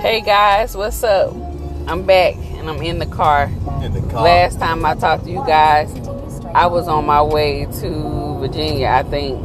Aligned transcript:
Hey 0.00 0.20
guys, 0.20 0.76
what's 0.76 1.02
up? 1.02 1.32
I'm 1.86 2.04
back 2.04 2.36
and 2.36 2.68
I'm 2.68 2.82
in 2.82 2.98
the 2.98 3.06
car. 3.06 3.44
In 3.82 3.92
the 3.92 4.02
car. 4.10 4.22
Last 4.22 4.58
time 4.58 4.84
I 4.84 4.94
talked 4.94 5.24
to 5.24 5.30
you 5.30 5.44
guys, 5.46 5.90
I 6.54 6.66
was 6.66 6.88
on 6.88 7.06
my 7.06 7.22
way 7.22 7.66
to 7.80 8.38
Virginia. 8.38 8.88
I 8.88 9.02
think 9.02 9.38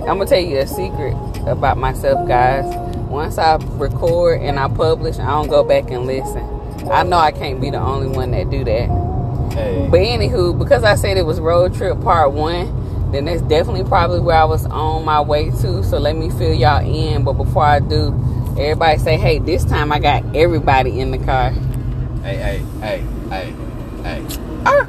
I'm 0.00 0.18
gonna 0.18 0.26
tell 0.26 0.40
you 0.40 0.58
a 0.58 0.66
secret 0.66 1.14
about 1.46 1.78
myself, 1.78 2.28
guys. 2.28 2.64
Once 3.08 3.38
I 3.38 3.56
record 3.56 4.42
and 4.42 4.58
I 4.58 4.68
publish, 4.68 5.18
I 5.18 5.26
don't 5.26 5.48
go 5.48 5.64
back 5.64 5.90
and 5.90 6.06
listen. 6.06 6.44
I 6.90 7.02
know 7.02 7.18
I 7.18 7.32
can't 7.32 7.60
be 7.60 7.70
the 7.70 7.80
only 7.80 8.08
one 8.08 8.32
that 8.32 8.50
do 8.50 8.64
that. 8.64 9.52
Hey. 9.52 9.88
But 9.90 10.00
anywho, 10.00 10.58
because 10.58 10.84
I 10.84 10.94
said 10.94 11.16
it 11.16 11.24
was 11.24 11.40
road 11.40 11.74
trip 11.74 12.00
part 12.02 12.32
one, 12.32 13.10
then 13.12 13.24
that's 13.24 13.42
definitely 13.42 13.84
probably 13.84 14.20
where 14.20 14.36
I 14.36 14.44
was 14.44 14.66
on 14.66 15.04
my 15.04 15.20
way 15.20 15.50
to. 15.50 15.82
So 15.84 15.98
let 15.98 16.16
me 16.16 16.28
fill 16.30 16.52
y'all 16.52 16.84
in. 16.84 17.24
But 17.24 17.34
before 17.34 17.64
I 17.64 17.78
do, 17.80 18.12
everybody 18.58 18.98
say, 18.98 19.16
hey, 19.18 19.38
this 19.38 19.64
time 19.64 19.92
I 19.92 19.98
got 19.98 20.24
everybody 20.34 20.98
in 21.00 21.10
the 21.10 21.18
car. 21.18 21.50
Hey, 22.22 22.36
hey, 22.36 22.58
hey, 22.80 23.04
hey, 23.28 23.54
hey. 24.02 24.26
Ah. 24.64 24.84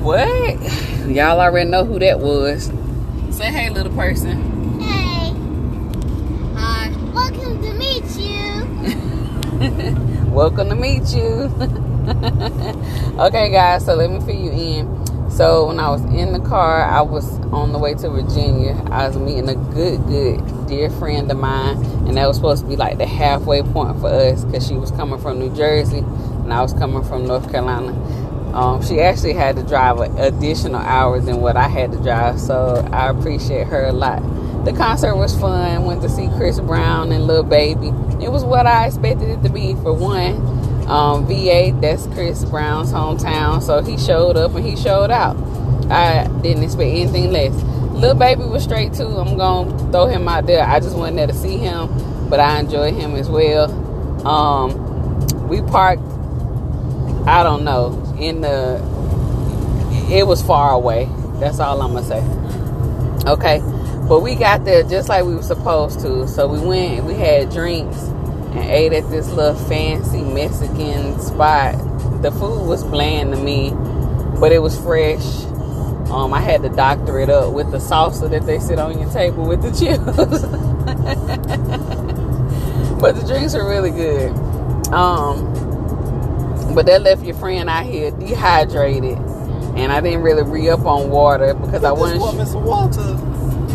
What? 0.00 1.08
Y'all 1.08 1.40
already 1.40 1.68
know 1.70 1.84
who 1.84 1.98
that 1.98 2.18
was. 2.18 2.72
Say 3.30 3.50
hey, 3.50 3.68
little 3.70 3.92
person. 3.94 4.80
Hey. 4.80 5.34
Hi. 6.56 6.90
Welcome 7.14 7.62
to 7.62 7.72
meet 7.74 8.04
you. 8.16 8.66
Welcome 10.32 10.70
to 10.70 10.74
meet 10.74 11.14
you. 11.14 11.52
okay, 13.20 13.50
guys, 13.50 13.84
so 13.84 13.94
let 13.94 14.10
me 14.10 14.18
fill 14.20 14.34
you 14.34 14.50
in. 14.50 15.11
So, 15.32 15.66
when 15.66 15.80
I 15.80 15.88
was 15.88 16.02
in 16.04 16.34
the 16.34 16.40
car, 16.40 16.84
I 16.84 17.00
was 17.00 17.26
on 17.52 17.72
the 17.72 17.78
way 17.78 17.94
to 17.94 18.10
Virginia. 18.10 18.80
I 18.90 19.08
was 19.08 19.16
meeting 19.16 19.48
a 19.48 19.54
good, 19.54 20.04
good 20.06 20.66
dear 20.66 20.90
friend 20.90 21.30
of 21.30 21.38
mine, 21.38 21.76
and 22.06 22.18
that 22.18 22.28
was 22.28 22.36
supposed 22.36 22.62
to 22.62 22.68
be 22.68 22.76
like 22.76 22.98
the 22.98 23.06
halfway 23.06 23.62
point 23.62 23.98
for 24.00 24.08
us 24.08 24.44
because 24.44 24.66
she 24.66 24.74
was 24.74 24.90
coming 24.90 25.18
from 25.18 25.38
New 25.38 25.54
Jersey 25.54 25.98
and 25.98 26.52
I 26.52 26.60
was 26.60 26.72
coming 26.74 27.02
from 27.02 27.26
North 27.26 27.50
Carolina. 27.50 27.92
Um, 28.54 28.82
she 28.82 29.00
actually 29.00 29.32
had 29.32 29.56
to 29.56 29.62
drive 29.62 30.00
an 30.00 30.18
additional 30.18 30.76
hour 30.76 31.18
than 31.18 31.40
what 31.40 31.56
I 31.56 31.68
had 31.68 31.92
to 31.92 31.98
drive, 32.02 32.38
so 32.38 32.86
I 32.92 33.08
appreciate 33.08 33.68
her 33.68 33.86
a 33.86 33.92
lot. 33.92 34.22
The 34.66 34.72
concert 34.72 35.16
was 35.16 35.34
fun. 35.40 35.84
Went 35.84 36.02
to 36.02 36.08
see 36.08 36.28
Chris 36.36 36.60
Brown 36.60 37.10
and 37.10 37.26
Lil 37.26 37.42
Baby. 37.42 37.88
It 38.22 38.30
was 38.30 38.44
what 38.44 38.66
I 38.66 38.86
expected 38.86 39.30
it 39.30 39.42
to 39.44 39.48
be 39.48 39.74
for 39.76 39.94
one. 39.94 40.61
Um, 40.86 41.26
VA, 41.26 41.76
that's 41.80 42.06
Chris 42.08 42.44
Brown's 42.44 42.92
hometown, 42.92 43.62
so 43.62 43.82
he 43.82 43.96
showed 43.96 44.36
up 44.36 44.54
and 44.54 44.64
he 44.64 44.76
showed 44.76 45.10
out. 45.10 45.36
I 45.90 46.26
didn't 46.42 46.64
expect 46.64 46.90
anything 46.90 47.32
less. 47.32 47.54
Lil 47.92 48.14
Baby 48.14 48.44
was 48.44 48.64
straight 48.64 48.92
too. 48.92 49.06
I'm 49.06 49.36
gonna 49.36 49.92
throw 49.92 50.06
him 50.06 50.26
out 50.26 50.46
there. 50.46 50.64
I 50.64 50.80
just 50.80 50.96
went 50.96 51.16
there 51.16 51.26
to 51.26 51.34
see 51.34 51.56
him, 51.56 51.88
but 52.28 52.40
I 52.40 52.58
enjoyed 52.58 52.94
him 52.94 53.14
as 53.14 53.28
well. 53.28 53.70
Um, 54.26 55.48
we 55.48 55.62
parked. 55.62 56.02
I 57.26 57.42
don't 57.42 57.64
know 57.64 58.16
in 58.18 58.40
the. 58.40 58.80
It 60.10 60.26
was 60.26 60.42
far 60.42 60.72
away. 60.72 61.08
That's 61.34 61.60
all 61.60 61.80
I'm 61.80 61.94
gonna 61.94 62.06
say. 62.06 63.30
Okay, 63.30 63.60
but 64.08 64.20
we 64.20 64.34
got 64.34 64.64
there 64.64 64.82
just 64.82 65.08
like 65.08 65.24
we 65.24 65.34
were 65.34 65.42
supposed 65.42 66.00
to. 66.00 66.26
So 66.26 66.48
we 66.48 66.58
went. 66.58 67.04
We 67.04 67.14
had 67.14 67.50
drinks 67.50 68.11
and 68.54 68.70
ate 68.70 68.92
at 68.92 69.08
this 69.10 69.28
little 69.30 69.54
fancy 69.54 70.22
Mexican 70.22 71.18
spot. 71.20 71.74
The 72.22 72.30
food 72.30 72.66
was 72.66 72.84
bland 72.84 73.34
to 73.34 73.40
me, 73.40 73.70
but 74.38 74.52
it 74.52 74.60
was 74.60 74.78
fresh. 74.78 75.24
Um, 76.10 76.34
I 76.34 76.40
had 76.40 76.62
to 76.62 76.68
doctor 76.68 77.18
it 77.20 77.30
up 77.30 77.52
with 77.52 77.70
the 77.70 77.78
salsa 77.78 78.28
that 78.30 78.44
they 78.44 78.58
sit 78.58 78.78
on 78.78 78.98
your 78.98 79.10
table 79.10 79.46
with 79.46 79.62
the 79.62 79.70
chips. 79.70 80.04
but 83.00 83.16
the 83.16 83.26
drinks 83.26 83.54
are 83.54 83.66
really 83.68 83.90
good. 83.90 84.30
Um, 84.92 85.52
but 86.74 86.86
that 86.86 87.02
left 87.02 87.24
your 87.24 87.34
friend 87.36 87.68
out 87.70 87.86
here 87.86 88.10
dehydrated, 88.10 89.16
and 89.76 89.92
I 89.92 90.00
didn't 90.00 90.22
really 90.22 90.42
re 90.42 90.68
up 90.68 90.84
on 90.84 91.10
water 91.10 91.54
because 91.54 91.80
Get 91.80 91.84
I 91.84 91.90
this 91.90 92.00
wasn't. 92.00 92.20
woman 92.20 92.46
some 92.46 92.64
water. 92.64 93.02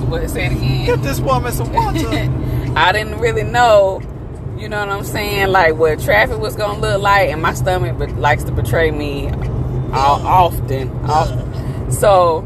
What 0.08 0.30
say 0.30 0.46
it 0.46 0.52
again? 0.54 0.86
Get 0.86 1.02
this 1.02 1.20
woman 1.20 1.52
some 1.52 1.72
water. 1.74 2.08
I 2.76 2.92
didn't 2.92 3.20
really 3.20 3.44
know, 3.44 4.02
you 4.58 4.68
know 4.68 4.80
what 4.80 4.90
I'm 4.90 5.04
saying, 5.04 5.50
like 5.50 5.76
what 5.76 6.00
traffic 6.00 6.40
was 6.40 6.56
gonna 6.56 6.80
look 6.80 7.02
like, 7.02 7.30
and 7.30 7.42
my 7.42 7.54
stomach 7.54 7.98
but 7.98 8.10
likes 8.18 8.44
to 8.46 8.52
betray 8.52 8.92
me 8.92 9.30
all, 9.94 10.26
often. 10.26 10.90
often. 11.06 11.92
So 11.92 12.46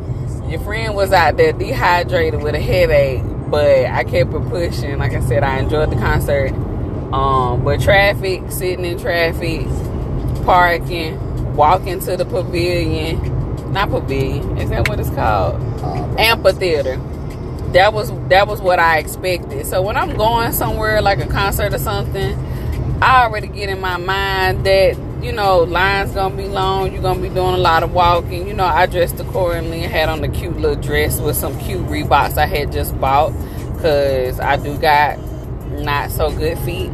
your 0.49 0.59
friend 0.59 0.93
was 0.95 1.13
out 1.13 1.37
there 1.37 1.53
dehydrated 1.53 2.43
with 2.43 2.53
a 2.53 2.59
headache, 2.59 3.23
but 3.49 3.85
I 3.85 4.03
kept 4.03 4.33
it 4.33 4.49
pushing. 4.49 4.97
Like 4.97 5.13
I 5.13 5.21
said, 5.21 5.43
I 5.43 5.59
enjoyed 5.59 5.91
the 5.91 5.95
concert. 5.95 6.51
Um, 7.13 7.63
but 7.63 7.81
traffic, 7.81 8.51
sitting 8.51 8.85
in 8.85 8.99
traffic, 8.99 9.65
parking, 10.45 11.55
walking 11.55 11.99
to 12.01 12.17
the 12.17 12.25
pavilion, 12.25 13.71
not 13.71 13.89
pavilion, 13.89 14.57
is 14.57 14.69
that 14.69 14.87
what 14.87 14.99
it's 14.99 15.09
called? 15.09 15.61
Amphitheater 16.19 16.99
that 17.73 17.93
was 17.93 18.11
that 18.29 18.47
was 18.47 18.61
what 18.61 18.79
I 18.79 18.97
expected. 18.99 19.65
So 19.65 19.81
when 19.81 19.97
I'm 19.97 20.15
going 20.17 20.51
somewhere 20.51 21.01
like 21.01 21.19
a 21.19 21.27
concert 21.27 21.73
or 21.73 21.79
something, 21.79 22.37
I 23.01 23.23
already 23.23 23.47
get 23.47 23.69
in 23.69 23.79
my 23.79 23.97
mind 23.97 24.65
that 24.65 24.97
you 25.21 25.31
know 25.31 25.59
lines 25.59 26.11
gonna 26.11 26.35
be 26.35 26.47
long. 26.47 26.91
You're 26.91 27.01
gonna 27.01 27.21
be 27.21 27.29
doing 27.29 27.55
a 27.55 27.59
lot 27.59 27.83
of 27.83 27.93
walking. 27.93 28.47
You 28.47 28.53
know, 28.53 28.65
I 28.65 28.85
dressed 28.85 29.19
accordingly. 29.19 29.83
I 29.85 29.87
had 29.87 30.09
on 30.09 30.23
a 30.23 30.29
cute 30.29 30.57
little 30.57 30.81
dress 30.81 31.19
with 31.19 31.35
some 31.35 31.57
cute 31.59 31.81
Reeboks 31.87 32.37
I 32.37 32.45
had 32.45 32.71
just 32.71 32.99
bought 32.99 33.31
because 33.73 34.39
I 34.39 34.57
do 34.57 34.77
got 34.77 35.17
not 35.71 36.11
so 36.11 36.29
good 36.31 36.57
feet, 36.59 36.89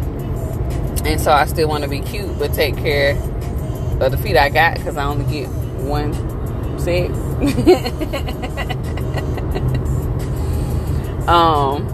and 1.05 1.19
so 1.19 1.31
I 1.31 1.45
still 1.45 1.67
want 1.67 1.83
to 1.83 1.89
be 1.89 1.99
cute 2.01 2.37
but 2.37 2.53
take 2.53 2.77
care 2.77 3.17
of 3.99 4.11
the 4.11 4.17
feet 4.17 4.37
I 4.37 4.49
got 4.49 4.75
because 4.75 4.95
I 4.97 5.05
only 5.05 5.25
get 5.31 5.47
one 5.79 6.13
set. 6.79 7.11
Um, 11.27 11.87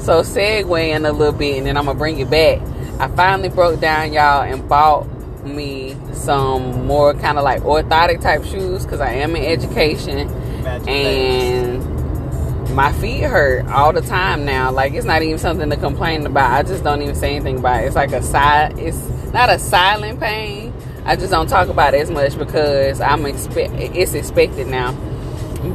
so 0.00 0.22
segueing 0.22 1.08
a 1.08 1.12
little 1.12 1.32
bit, 1.32 1.58
and 1.58 1.66
then 1.66 1.76
I'm 1.76 1.86
gonna 1.86 1.98
bring 1.98 2.18
it 2.18 2.28
back. 2.28 2.60
I 2.98 3.08
finally 3.08 3.48
broke 3.48 3.80
down, 3.80 4.12
y'all, 4.12 4.42
and 4.42 4.68
bought 4.68 5.06
me 5.44 5.96
some 6.12 6.86
more 6.86 7.14
kind 7.14 7.38
of 7.38 7.44
like 7.44 7.62
orthotic 7.62 8.20
type 8.20 8.44
shoes 8.44 8.84
because 8.84 9.00
I 9.00 9.12
am 9.14 9.36
in 9.36 9.44
education, 9.44 10.28
Magic 10.62 10.88
and 10.88 12.74
my 12.74 12.92
feet 12.92 13.22
hurt 13.22 13.66
all 13.66 13.92
the 13.92 14.00
time 14.00 14.44
now. 14.44 14.72
Like 14.72 14.94
it's 14.94 15.06
not 15.06 15.22
even 15.22 15.38
something 15.38 15.70
to 15.70 15.76
complain 15.76 16.26
about. 16.26 16.50
I 16.50 16.62
just 16.62 16.82
don't 16.82 17.02
even 17.02 17.14
say 17.14 17.36
anything 17.36 17.58
about 17.58 17.82
it. 17.82 17.86
It's 17.86 17.96
like 17.96 18.12
a 18.12 18.22
side. 18.22 18.78
It's 18.78 18.98
not 19.32 19.50
a 19.50 19.58
silent 19.58 20.20
pain. 20.20 20.72
I 21.04 21.16
just 21.16 21.30
don't 21.30 21.48
talk 21.48 21.68
about 21.68 21.94
it 21.94 22.00
as 22.00 22.10
much 22.10 22.38
because 22.38 23.00
I'm 23.00 23.26
expect. 23.26 23.74
It's 23.74 24.14
expected 24.14 24.66
now, 24.66 24.92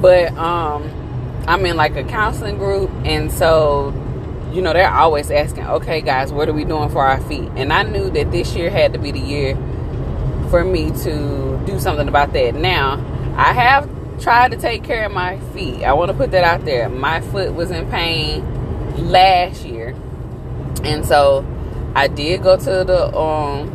but 0.01 0.33
um. 0.37 0.96
I'm 1.47 1.65
in 1.65 1.77
like 1.77 1.95
a 1.95 2.03
counseling 2.03 2.57
group, 2.57 2.91
and 3.05 3.31
so 3.31 3.93
you 4.51 4.61
know 4.61 4.73
they're 4.73 4.91
always 4.91 5.31
asking, 5.31 5.65
"Okay, 5.65 6.01
guys, 6.01 6.33
what 6.33 6.49
are 6.49 6.53
we 6.53 6.65
doing 6.65 6.89
for 6.89 7.05
our 7.05 7.21
feet?" 7.21 7.49
And 7.55 7.71
I 7.71 7.83
knew 7.83 8.09
that 8.11 8.31
this 8.31 8.53
year 8.55 8.69
had 8.69 8.93
to 8.93 8.99
be 8.99 9.11
the 9.11 9.19
year 9.19 9.55
for 10.49 10.63
me 10.63 10.91
to 11.03 11.59
do 11.65 11.79
something 11.79 12.07
about 12.07 12.33
that. 12.33 12.55
Now, 12.55 13.03
I 13.37 13.53
have 13.53 13.89
tried 14.19 14.51
to 14.51 14.57
take 14.57 14.83
care 14.83 15.05
of 15.05 15.11
my 15.11 15.39
feet. 15.53 15.83
I 15.83 15.93
want 15.93 16.11
to 16.11 16.17
put 16.17 16.31
that 16.31 16.43
out 16.43 16.65
there. 16.65 16.89
My 16.89 17.21
foot 17.21 17.53
was 17.53 17.71
in 17.71 17.89
pain 17.89 18.43
last 19.09 19.63
year, 19.65 19.95
and 20.83 21.05
so 21.05 21.45
I 21.95 22.07
did 22.07 22.43
go 22.43 22.57
to 22.57 22.83
the 22.83 23.17
um, 23.17 23.69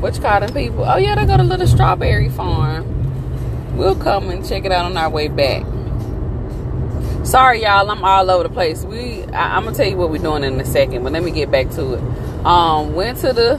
what 0.00 0.14
you 0.14 0.22
call 0.22 0.40
them 0.40 0.52
people? 0.52 0.84
Oh 0.84 0.96
yeah, 0.96 1.14
they 1.14 1.26
go 1.26 1.36
to 1.36 1.42
Little 1.42 1.66
Strawberry 1.66 2.28
Farm. 2.28 3.76
We'll 3.76 3.96
come 3.96 4.30
and 4.30 4.46
check 4.46 4.64
it 4.64 4.72
out 4.72 4.84
on 4.84 4.96
our 4.96 5.10
way 5.10 5.28
back. 5.28 5.64
Sorry, 7.26 7.62
y'all. 7.62 7.90
I'm 7.90 8.04
all 8.04 8.30
over 8.30 8.44
the 8.44 8.48
place. 8.48 8.84
We, 8.84 9.24
I, 9.24 9.56
am 9.56 9.64
gonna 9.64 9.76
tell 9.76 9.88
you 9.88 9.96
what 9.96 10.10
we're 10.10 10.22
doing 10.22 10.44
in 10.44 10.60
a 10.60 10.64
second, 10.64 11.02
but 11.02 11.12
let 11.12 11.24
me 11.24 11.32
get 11.32 11.50
back 11.50 11.70
to 11.70 11.94
it. 11.94 12.46
Um, 12.46 12.94
went 12.94 13.18
to 13.18 13.32
the 13.32 13.58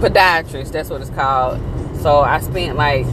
podiatrist. 0.00 0.72
That's 0.72 0.88
what 0.88 1.02
it's 1.02 1.10
called. 1.10 1.60
So 1.98 2.20
I 2.20 2.40
spent 2.40 2.78
like 2.78 3.04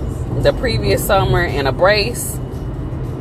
the 0.41 0.55
previous 0.57 1.05
summer 1.05 1.43
in 1.43 1.67
a 1.67 1.73
brace, 1.73 2.35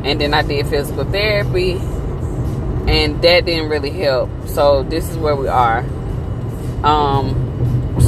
and 0.04 0.20
then 0.20 0.34
I 0.34 0.42
did 0.42 0.68
physical 0.68 1.02
therapy, 1.02 1.72
and 1.72 3.20
that 3.22 3.44
didn't 3.44 3.68
really 3.68 3.90
help. 3.90 4.30
So 4.46 4.84
this 4.84 5.10
is 5.10 5.16
where 5.16 5.34
we 5.34 5.48
are. 5.48 5.80
Um, 6.84 8.00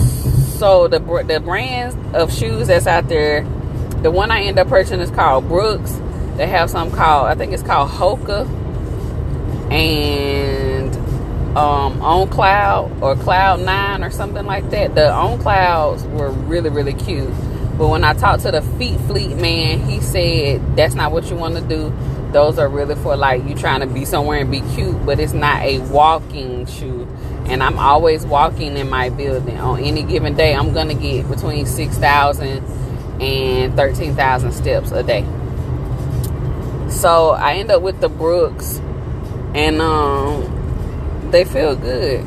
so 0.58 0.86
the 0.86 1.00
the 1.26 1.40
brands 1.40 1.96
of 2.14 2.32
shoes 2.32 2.68
that's 2.68 2.86
out 2.86 3.08
there, 3.08 3.42
the 4.02 4.12
one 4.12 4.30
I 4.30 4.42
end 4.42 4.60
up 4.60 4.68
purchasing 4.68 5.00
is 5.00 5.10
called 5.10 5.48
Brooks 5.48 6.00
they 6.36 6.46
have 6.46 6.70
something 6.70 6.96
called 6.96 7.26
I 7.26 7.34
think 7.34 7.52
it's 7.52 7.62
called 7.62 7.90
Hoka 7.90 8.46
and 9.70 10.94
um, 11.56 12.00
on 12.02 12.28
Cloud 12.28 13.02
or 13.02 13.16
Cloud 13.16 13.60
Nine 13.60 14.04
or 14.04 14.10
something 14.10 14.46
like 14.46 14.70
that. 14.70 14.94
The 14.94 15.10
on 15.10 15.38
Clouds 15.38 16.04
were 16.04 16.30
really 16.30 16.70
really 16.70 16.94
cute, 16.94 17.30
but 17.76 17.88
when 17.88 18.04
I 18.04 18.14
talked 18.14 18.42
to 18.42 18.50
the 18.50 18.62
Feet 18.62 18.98
Fleet 19.02 19.36
man, 19.36 19.80
he 19.80 20.00
said 20.00 20.76
that's 20.76 20.94
not 20.94 21.12
what 21.12 21.28
you 21.30 21.36
want 21.36 21.56
to 21.56 21.62
do. 21.62 21.92
Those 22.32 22.58
are 22.58 22.68
really 22.68 22.94
for 22.94 23.16
like 23.16 23.44
you 23.48 23.56
trying 23.56 23.80
to 23.80 23.86
be 23.86 24.04
somewhere 24.04 24.38
and 24.38 24.50
be 24.50 24.60
cute, 24.74 25.04
but 25.04 25.18
it's 25.18 25.32
not 25.32 25.62
a 25.62 25.78
walking 25.90 26.66
shoe. 26.66 27.08
and 27.46 27.62
I'm 27.62 27.78
always 27.78 28.24
walking 28.24 28.76
in 28.76 28.88
my 28.88 29.08
building. 29.08 29.58
On 29.58 29.80
any 29.80 30.04
given 30.04 30.36
day, 30.36 30.54
I'm 30.54 30.72
gonna 30.72 30.94
get 30.94 31.28
between 31.28 31.66
6,000 31.66 32.62
and 33.20 33.76
13,000 33.76 34.52
steps 34.52 34.92
a 34.92 35.02
day. 35.02 35.24
So 36.90 37.30
I 37.30 37.54
end 37.54 37.70
up 37.70 37.82
with 37.82 38.00
the 38.00 38.08
Brooks, 38.08 38.78
and 39.54 39.80
um, 39.80 41.30
they 41.30 41.44
feel 41.44 41.74
good. 41.76 42.26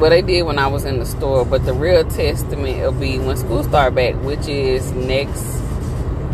Well, 0.00 0.10
they 0.10 0.22
did 0.22 0.42
when 0.42 0.58
I 0.58 0.66
was 0.68 0.84
in 0.84 0.98
the 0.98 1.06
store, 1.06 1.44
but 1.44 1.64
the 1.64 1.72
real 1.72 2.04
testament 2.08 2.78
will 2.78 2.92
be 2.92 3.18
when 3.18 3.36
school 3.36 3.62
start 3.64 3.94
back, 3.94 4.14
which 4.16 4.46
is 4.48 4.90
next 4.92 5.60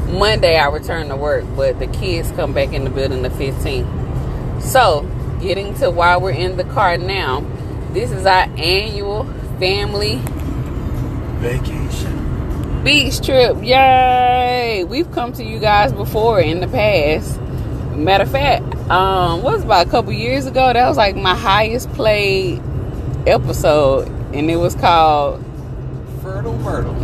Monday. 0.08 0.56
I 0.56 0.68
return 0.68 1.08
to 1.08 1.16
work, 1.16 1.44
but 1.56 1.78
the 1.78 1.86
kids 1.86 2.30
come 2.32 2.52
back 2.52 2.72
in 2.72 2.84
the 2.84 2.90
building 2.90 3.22
the 3.22 3.30
15th. 3.30 4.62
So, 4.62 5.08
getting 5.40 5.74
to 5.74 5.90
why 5.90 6.16
we're 6.16 6.30
in 6.30 6.56
the 6.56 6.64
car 6.64 6.96
now. 6.96 7.40
This 7.92 8.10
is 8.10 8.26
our 8.26 8.48
annual 8.56 9.24
family 9.58 10.20
Vacation. 11.40 12.82
beach 12.82 13.20
trip. 13.24 13.58
Yay! 13.62 14.84
We've 14.84 15.10
come 15.12 15.32
to 15.34 15.44
you 15.44 15.58
guys 15.58 15.92
before 15.92 16.40
in 16.40 16.60
the 16.60 16.68
past. 16.68 17.40
Matter 17.94 18.24
of 18.24 18.30
fact, 18.30 18.64
um, 18.90 19.42
what 19.42 19.54
was 19.54 19.64
about 19.64 19.86
a 19.86 19.90
couple 19.90 20.12
years 20.12 20.46
ago? 20.46 20.72
That 20.72 20.88
was 20.88 20.96
like 20.96 21.16
my 21.16 21.34
highest 21.34 21.90
played 21.92 22.60
episode, 23.26 24.08
and 24.34 24.50
it 24.50 24.56
was 24.56 24.74
called 24.74 25.44
Fertile 26.22 26.58
Myrtle. 26.58 26.94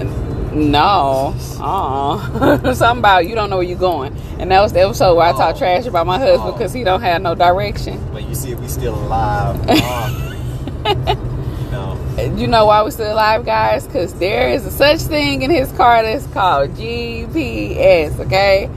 No, 0.53 1.35
uh, 1.61 2.75
something 2.75 2.99
about 2.99 3.29
you 3.29 3.37
don't 3.37 3.51
know 3.51 3.59
where 3.59 3.65
you're 3.67 3.79
going, 3.79 4.17
and 4.41 4.51
that 4.51 4.61
was 4.61 4.73
the 4.73 4.81
episode 4.81 5.15
where 5.15 5.27
I 5.27 5.33
Oh. 5.33 5.57
trash 5.57 5.87
about 5.87 6.07
my 6.09 6.19
husband 6.19 6.43
Oh. 6.45 6.53
because 6.53 6.73
he 6.73 6.83
don't 6.83 7.03
have 7.03 7.23
no 7.23 7.37
direction. 7.37 8.05
But 8.13 8.29
you 8.29 8.35
see 8.35 8.55
we 8.55 8.67
still 8.69 8.95
alive. 8.97 9.59
Uh, 10.83 11.15
you 11.15 11.71
know. 11.71 12.35
You 12.37 12.47
know 12.49 12.67
why 12.67 12.83
we're 12.83 12.91
still 12.91 13.13
alive, 13.13 13.45
guys? 13.45 13.87
Because 13.87 14.15
there 14.15 14.49
is 14.49 14.67
a 14.67 14.71
such 14.71 15.01
thing 15.03 15.43
in 15.43 15.51
his 15.51 15.71
car 15.73 16.03
that's 16.03 16.27
called 16.29 16.71
GPS, 16.71 18.19
okay? 18.21 18.69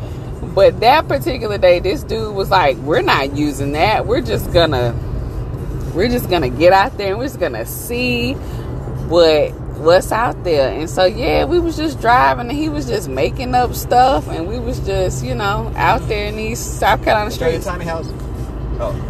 But 0.53 0.79
that 0.81 1.07
particular 1.07 1.57
day, 1.57 1.79
this 1.79 2.03
dude 2.03 2.35
was 2.35 2.49
like, 2.49 2.77
"We're 2.77 3.01
not 3.01 3.35
using 3.35 3.71
that. 3.73 4.05
We're 4.05 4.21
just 4.21 4.53
gonna, 4.53 4.95
we're 5.95 6.09
just 6.09 6.29
gonna 6.29 6.49
get 6.49 6.73
out 6.73 6.97
there 6.97 7.09
and 7.09 7.17
we're 7.17 7.25
just 7.25 7.39
gonna 7.39 7.65
see 7.65 8.33
what 9.09 9.51
what's 9.79 10.11
out 10.11 10.43
there." 10.43 10.71
And 10.71 10.89
so, 10.89 11.05
yeah, 11.05 11.45
we 11.45 11.59
was 11.59 11.75
just 11.75 11.99
driving 11.99 12.49
and 12.49 12.57
he 12.57 12.69
was 12.69 12.87
just 12.87 13.09
making 13.09 13.55
up 13.55 13.73
stuff, 13.73 14.27
and 14.29 14.47
we 14.47 14.59
was 14.59 14.79
just, 14.81 15.25
you 15.25 15.33
know, 15.33 15.71
out 15.75 16.07
there 16.07 16.27
in 16.27 16.35
these 16.35 16.59
South 16.59 17.03
Carolina 17.03 17.31
streets. 17.31 17.65
tiny 17.65 17.85
house. 17.85 18.07
Oh. 18.79 19.09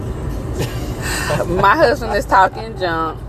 My 1.60 1.75
husband 1.75 2.13
is 2.13 2.25
talking 2.25 2.78
junk. 2.78 3.19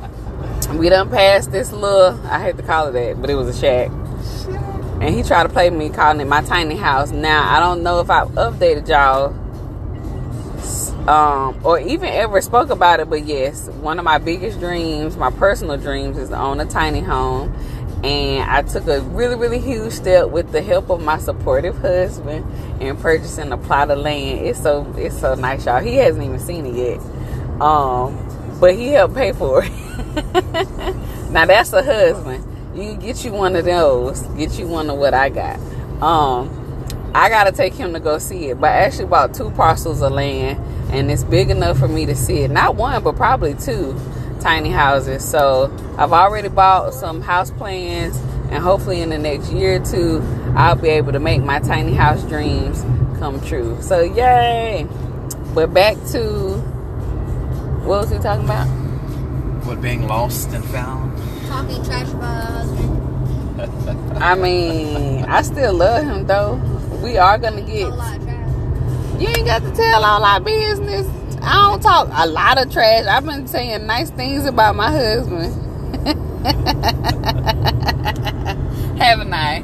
We 0.72 0.88
done 0.88 1.10
passed 1.10 1.52
this 1.52 1.72
little, 1.72 2.18
I 2.26 2.42
hate 2.42 2.56
to 2.56 2.62
call 2.62 2.88
it 2.88 2.92
that, 2.92 3.20
but 3.20 3.30
it 3.30 3.34
was 3.34 3.48
a 3.48 3.60
shack. 3.60 3.90
And 5.00 5.14
he 5.14 5.22
tried 5.22 5.42
to 5.42 5.48
play 5.48 5.70
me 5.70 5.90
calling 5.90 6.20
it 6.20 6.26
my 6.26 6.42
tiny 6.42 6.76
house. 6.76 7.10
Now, 7.10 7.54
I 7.54 7.60
don't 7.60 7.82
know 7.82 8.00
if 8.00 8.10
I've 8.10 8.28
updated 8.28 8.88
y'all 8.88 9.34
um, 11.08 11.60
or 11.64 11.78
even 11.78 12.08
ever 12.08 12.40
spoke 12.40 12.70
about 12.70 13.00
it, 13.00 13.10
but 13.10 13.26
yes, 13.26 13.68
one 13.68 13.98
of 13.98 14.04
my 14.04 14.16
biggest 14.18 14.58
dreams, 14.58 15.16
my 15.16 15.30
personal 15.30 15.76
dreams, 15.76 16.16
is 16.16 16.30
to 16.30 16.38
own 16.38 16.60
a 16.60 16.64
tiny 16.64 17.00
home. 17.00 17.54
And 18.02 18.50
I 18.50 18.62
took 18.62 18.86
a 18.86 19.00
really, 19.00 19.36
really 19.36 19.60
huge 19.60 19.92
step 19.92 20.28
with 20.28 20.52
the 20.52 20.62
help 20.62 20.90
of 20.90 21.02
my 21.02 21.18
supportive 21.18 21.76
husband 21.78 22.46
in 22.80 22.96
purchasing 22.96 23.52
a 23.52 23.56
plot 23.56 23.90
of 23.90 23.98
land. 23.98 24.46
It's 24.46 24.62
so 24.62 24.92
it's 24.96 25.18
so 25.18 25.34
nice, 25.34 25.66
y'all. 25.66 25.80
He 25.80 25.96
hasn't 25.96 26.24
even 26.24 26.38
seen 26.38 26.66
it 26.66 26.74
yet. 26.74 27.00
Um, 27.62 28.18
but 28.60 28.74
he 28.74 28.88
helped 28.88 29.14
pay 29.14 29.32
for 29.32 29.62
it. 29.64 29.70
now 31.30 31.46
that's 31.46 31.72
a 31.72 31.82
husband. 31.82 32.53
You 32.74 32.96
get 32.96 33.24
you 33.24 33.32
one 33.32 33.54
of 33.54 33.64
those. 33.64 34.22
Get 34.36 34.58
you 34.58 34.66
one 34.66 34.90
of 34.90 34.98
what 34.98 35.14
I 35.14 35.28
got. 35.28 35.60
Um, 36.02 36.50
I 37.14 37.28
gotta 37.28 37.52
take 37.52 37.72
him 37.72 37.92
to 37.92 38.00
go 38.00 38.18
see 38.18 38.46
it. 38.46 38.60
But 38.60 38.72
I 38.72 38.78
actually 38.78 39.06
bought 39.06 39.32
two 39.32 39.50
parcels 39.52 40.02
of 40.02 40.10
land, 40.10 40.58
and 40.92 41.08
it's 41.08 41.22
big 41.22 41.50
enough 41.50 41.78
for 41.78 41.86
me 41.86 42.04
to 42.06 42.16
see 42.16 42.38
it. 42.38 42.50
Not 42.50 42.74
one, 42.74 43.02
but 43.04 43.14
probably 43.14 43.54
two 43.54 43.96
tiny 44.40 44.70
houses. 44.70 45.24
So 45.24 45.72
I've 45.96 46.12
already 46.12 46.48
bought 46.48 46.94
some 46.94 47.20
house 47.20 47.52
plans, 47.52 48.16
and 48.50 48.56
hopefully 48.56 49.00
in 49.00 49.10
the 49.10 49.18
next 49.18 49.52
year 49.52 49.80
or 49.80 49.84
two, 49.84 50.20
I'll 50.56 50.74
be 50.74 50.88
able 50.88 51.12
to 51.12 51.20
make 51.20 51.44
my 51.44 51.60
tiny 51.60 51.94
house 51.94 52.24
dreams 52.24 52.82
come 53.20 53.40
true. 53.42 53.80
So 53.80 54.00
yay! 54.00 54.88
But 55.54 55.72
back 55.72 55.94
to 56.10 56.58
what 57.84 58.00
was 58.00 58.10
he 58.10 58.18
talking 58.18 58.44
about? 58.44 58.66
What 59.64 59.80
being 59.80 60.08
lost 60.08 60.50
and 60.50 60.64
found? 60.64 61.13
Talking 61.54 61.84
trash 61.84 62.10
about 62.10 62.44
her 62.44 62.50
husband. 63.56 64.18
I 64.18 64.34
mean, 64.34 65.24
I 65.24 65.42
still 65.42 65.72
love 65.72 66.04
him 66.04 66.26
though. 66.26 66.56
We 67.00 67.16
are 67.16 67.38
gonna 67.38 67.62
get. 67.62 67.90
lot 67.90 68.16
of 68.16 68.24
trash. 68.24 69.20
You 69.20 69.28
ain't 69.28 69.46
got 69.46 69.62
to 69.62 69.70
tell 69.70 70.04
all 70.04 70.24
our 70.24 70.40
business. 70.40 71.06
I 71.42 71.70
don't 71.70 71.80
talk 71.80 72.08
a 72.12 72.26
lot 72.26 72.58
of 72.58 72.72
trash. 72.72 73.06
I've 73.06 73.24
been 73.24 73.46
saying 73.46 73.86
nice 73.86 74.10
things 74.10 74.46
about 74.46 74.74
my 74.74 74.90
husband. 74.90 75.54
Haven't 78.98 79.32
I? 79.32 79.62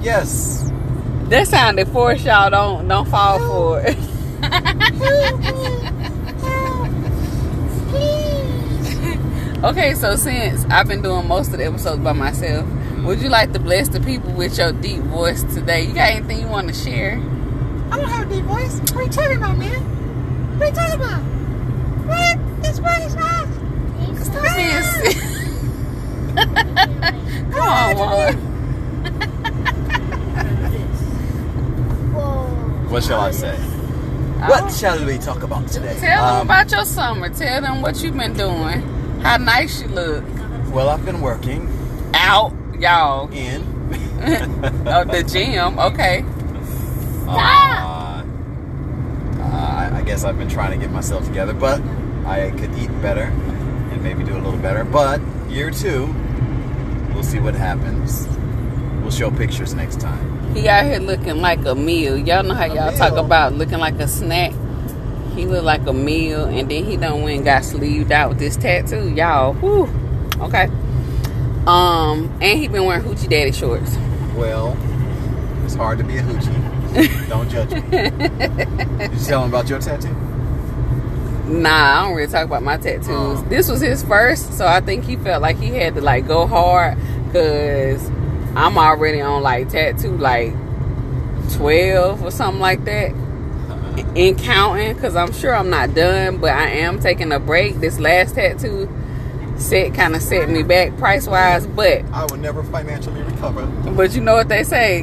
Yes. 0.00 0.70
That 1.24 1.48
sounded 1.48 1.88
forced, 1.88 2.24
y'all. 2.24 2.50
Don't 2.50 2.86
don't 2.86 3.08
fall 3.08 3.40
for 3.40 3.82
it. 3.84 3.96
okay, 9.64 9.94
so 9.94 10.16
since 10.16 10.64
I've 10.66 10.86
been 10.88 11.02
doing 11.02 11.26
most 11.28 11.52
of 11.52 11.58
the 11.58 11.66
episodes 11.66 12.02
by 12.02 12.12
myself, 12.12 12.66
would 13.04 13.20
you 13.20 13.28
like 13.28 13.52
to 13.52 13.58
bless 13.58 13.88
the 13.88 14.00
people 14.00 14.32
with 14.32 14.58
your 14.58 14.72
deep 14.72 15.00
voice 15.02 15.42
today? 15.54 15.82
You 15.84 15.94
got 15.94 16.10
anything 16.10 16.40
you 16.40 16.48
want 16.48 16.68
to 16.68 16.74
share? 16.74 17.18
I 17.90 17.96
don't 17.98 18.08
have 18.08 18.30
a 18.30 18.34
deep 18.34 18.44
voice. 18.44 18.78
What 18.80 18.96
are 18.96 19.02
you 19.04 19.08
talking 19.10 19.36
about, 19.36 19.56
man? 19.58 20.58
What 20.58 20.62
are 20.62 20.70
you 20.70 20.74
talking 20.74 21.00
about? 21.00 21.20
What? 22.06 22.62
This 22.62 22.80
one 22.80 23.02
is 23.02 23.14
not. 23.14 23.46
Stop 24.24 24.56
being 24.56 24.82
silly. 24.82 25.14
Come 27.52 27.68
on, 27.68 27.96
Juan. 27.96 28.34
What 32.90 33.02
shall 33.04 33.20
I 33.20 33.30
say? 33.30 33.56
What 33.56 34.70
shall 34.72 35.04
we 35.04 35.18
talk 35.18 35.42
about 35.42 35.68
today? 35.68 35.96
Tell 35.98 36.24
them 36.24 36.34
Um, 36.40 36.46
about 36.46 36.70
your 36.70 36.84
summer. 36.84 37.28
Tell 37.30 37.60
them 37.60 37.82
what 37.82 38.02
you've 38.02 38.16
been 38.16 38.32
doing. 38.34 38.82
How 39.22 39.36
nice 39.38 39.82
you 39.82 39.88
look. 39.88 40.24
Well, 40.72 40.88
I've 40.88 41.04
been 41.04 41.20
working 41.20 41.68
Out, 42.14 42.52
y'all. 42.78 43.30
in. 43.32 43.62
oh, 44.86 45.04
the 45.04 45.22
gym. 45.22 45.78
Okay. 45.78 46.24
Uh, 47.28 48.22
I 49.42 49.90
I 49.94 50.02
guess 50.02 50.24
I've 50.24 50.38
been 50.38 50.48
trying 50.48 50.72
to 50.72 50.76
get 50.78 50.92
myself 50.92 51.24
together, 51.26 51.52
but 51.52 51.80
I 52.24 52.50
could 52.52 52.74
eat 52.78 52.90
better 53.02 53.24
and 53.92 54.02
maybe 54.02 54.24
do 54.24 54.34
a 54.34 54.40
little 54.40 54.58
better. 54.58 54.84
But 54.84 55.20
year 55.48 55.70
two, 55.70 56.14
we'll 57.14 57.22
see 57.24 57.38
what 57.40 57.54
happens. 57.54 58.26
We'll 59.02 59.10
show 59.10 59.30
pictures 59.30 59.74
next 59.74 60.00
time. 60.00 60.54
He 60.54 60.68
out 60.68 60.84
here 60.86 60.98
looking 60.98 61.40
like 61.40 61.64
a 61.64 61.74
meal. 61.74 62.16
Y'all 62.16 62.42
know 62.42 62.54
how 62.54 62.64
y'all 62.64 62.96
talk 62.96 63.12
about 63.14 63.52
looking 63.54 63.78
like 63.78 63.94
a 64.00 64.08
snack. 64.08 64.52
He 65.36 65.44
look 65.44 65.64
like 65.64 65.86
a 65.86 65.92
meal, 65.92 66.46
and 66.46 66.70
then 66.70 66.84
he 66.84 66.96
done 66.96 67.22
went 67.22 67.36
and 67.36 67.44
got 67.44 67.62
sleeved 67.62 68.10
out 68.10 68.30
with 68.30 68.38
this 68.38 68.56
tattoo. 68.56 69.10
Y'all, 69.10 69.52
whew. 69.52 69.86
Okay. 70.40 70.64
Um, 71.66 72.34
and 72.40 72.58
he 72.58 72.68
been 72.68 72.86
wearing 72.86 73.04
hoochie 73.04 73.28
daddy 73.28 73.52
shorts. 73.52 73.96
Well, 74.34 74.74
it's 75.64 75.74
hard 75.74 75.98
to 75.98 76.04
be 76.04 76.16
a 76.16 76.22
hoochie. 76.22 77.28
Don't 77.28 77.50
judge 77.50 77.70
me. 77.70 77.80
Did 77.90 79.12
you 79.12 79.26
tell 79.26 79.44
him 79.44 79.50
about 79.50 79.68
your 79.68 79.78
tattoo? 79.78 80.14
Nah, 81.46 81.68
I 81.68 82.04
don't 82.04 82.16
really 82.16 82.32
talk 82.32 82.44
about 82.44 82.62
my 82.62 82.76
tattoos. 82.76 83.06
Oh. 83.08 83.46
This 83.48 83.70
was 83.70 83.80
his 83.80 84.02
first, 84.02 84.54
so 84.54 84.66
I 84.66 84.80
think 84.80 85.04
he 85.04 85.16
felt 85.16 85.42
like 85.42 85.58
he 85.58 85.68
had 85.68 85.94
to 85.94 86.00
like 86.00 86.26
go 86.26 86.46
hard 86.46 86.98
because 87.26 88.08
I'm 88.56 88.76
already 88.78 89.20
on 89.20 89.42
like 89.42 89.68
tattoo 89.68 90.16
like 90.16 90.52
12 91.52 92.24
or 92.24 92.30
something 92.32 92.60
like 92.60 92.84
that 92.86 93.12
in 94.14 94.36
counting 94.36 94.94
because 94.94 95.16
I'm 95.16 95.32
sure 95.32 95.54
I'm 95.54 95.70
not 95.70 95.94
done, 95.94 96.38
but 96.38 96.50
I 96.52 96.68
am 96.68 96.98
taking 97.00 97.32
a 97.32 97.38
break. 97.38 97.76
This 97.80 97.98
last 97.98 98.34
tattoo 98.34 98.88
set 99.56 99.94
kind 99.94 100.14
of 100.14 100.22
set 100.22 100.48
me 100.50 100.62
back 100.62 100.96
price 100.98 101.26
wise, 101.26 101.66
but 101.66 102.02
I 102.12 102.24
will 102.26 102.36
never 102.36 102.62
financially 102.64 103.22
recover. 103.22 103.66
but 103.92 104.14
you 104.14 104.20
know 104.20 104.34
what 104.34 104.48
they 104.48 104.62
say? 104.64 105.02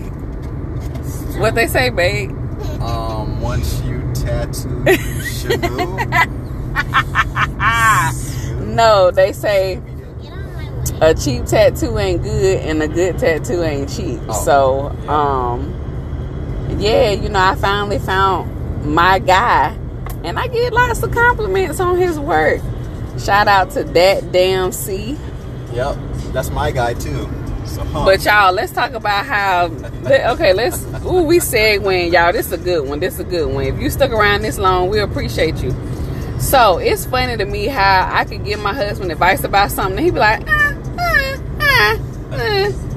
What 1.39 1.55
they 1.55 1.67
say, 1.67 1.89
babe? 1.89 2.29
Um, 2.81 3.41
once 3.41 3.81
you 3.81 3.99
tattoo 4.13 4.83
Shabu, 4.85 5.99
No, 8.75 9.11
they 9.11 9.33
say 9.33 9.81
Get 10.21 10.31
on 10.33 10.53
my 10.53 10.71
way. 10.99 11.09
a 11.11 11.13
cheap 11.15 11.45
tattoo 11.45 11.97
ain't 11.97 12.23
good 12.23 12.59
and 12.61 12.81
a 12.83 12.87
good 12.87 13.17
tattoo 13.19 13.63
ain't 13.63 13.89
cheap. 13.89 14.19
Oh, 14.27 14.43
so, 14.43 14.95
yeah. 15.03 15.51
um, 15.53 16.77
yeah, 16.79 17.11
you 17.11 17.29
know, 17.29 17.39
I 17.39 17.55
finally 17.55 17.99
found 17.99 18.49
my 18.83 19.19
guy, 19.19 19.77
and 20.23 20.37
I 20.39 20.47
get 20.47 20.73
lots 20.73 21.03
of 21.03 21.11
compliments 21.11 21.79
on 21.79 21.97
his 21.97 22.19
work. 22.19 22.61
Shout 23.19 23.47
out 23.47 23.71
to 23.71 23.83
that 23.83 24.31
damn 24.31 24.71
C. 24.71 25.17
Yep, 25.73 25.97
that's 26.31 26.49
my 26.49 26.71
guy 26.71 26.93
too. 26.93 27.29
So, 27.65 27.83
huh. 27.85 28.05
But 28.05 28.23
y'all, 28.25 28.51
let's 28.53 28.71
talk 28.71 28.93
about 28.93 29.25
how. 29.25 29.65
Okay, 30.05 30.53
let's. 30.53 30.83
Ooh, 31.05 31.23
we 31.23 31.39
segueing, 31.39 32.11
y'all. 32.11 32.31
This 32.33 32.47
is 32.47 32.53
a 32.53 32.57
good 32.57 32.87
one. 32.87 32.99
This 32.99 33.15
is 33.15 33.19
a 33.21 33.23
good 33.23 33.53
one. 33.53 33.65
If 33.65 33.79
you 33.79 33.89
stuck 33.89 34.11
around 34.11 34.41
this 34.41 34.57
long, 34.57 34.89
we 34.89 34.99
appreciate 34.99 35.57
you. 35.63 35.73
So 36.39 36.77
it's 36.77 37.05
funny 37.05 37.37
to 37.37 37.45
me 37.45 37.67
how 37.67 38.09
I 38.11 38.25
could 38.25 38.43
give 38.43 38.59
my 38.59 38.73
husband 38.73 39.11
advice 39.11 39.43
about 39.43 39.71
something, 39.71 39.97
and 39.97 40.05
he'd 40.05 40.13
be 40.13 40.19
like, 40.19 40.43
ah, 40.47 40.75
ah, 40.99 41.37
ah, 41.61 41.99
ah. 42.33 42.92